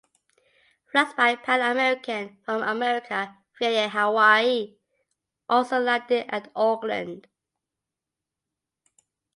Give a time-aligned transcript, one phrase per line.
[0.91, 4.75] Flights by Pan American from America via Hawaii
[5.47, 7.27] also landed at Auckland.